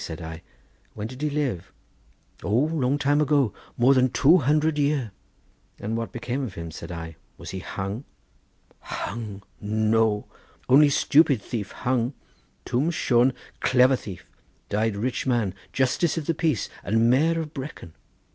said 0.03 0.19
I; 0.19 0.41
"when 0.95 1.05
did 1.05 1.21
he 1.21 1.29
live?" 1.29 1.71
"O, 2.41 2.49
long 2.49 2.97
time 2.97 3.21
ago, 3.21 3.53
more 3.77 3.93
than 3.93 4.09
two 4.09 4.37
hundred 4.37 4.79
year." 4.79 5.11
"And 5.79 5.95
what 5.95 6.11
became 6.11 6.43
of 6.43 6.55
him?" 6.55 6.71
said 6.71 6.91
I; 6.91 7.17
"was 7.37 7.51
he 7.51 7.59
hung?" 7.59 8.03
"Hung, 8.79 9.43
no! 9.59 10.25
only 10.67 10.89
stupid 10.89 11.39
thief 11.39 11.71
hung. 11.71 12.15
Twm 12.65 12.91
Shone 12.91 13.33
clever 13.59 13.95
thief; 13.95 14.25
died 14.69 14.95
rich 14.95 15.27
man, 15.27 15.53
justice 15.71 16.17
of 16.17 16.25
the 16.25 16.33
peace 16.33 16.67
and 16.83 17.07
mayor 17.11 17.39
of 17.39 17.53
Brecon." 17.53 17.93